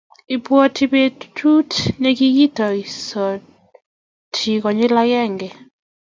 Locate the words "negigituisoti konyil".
2.01-4.93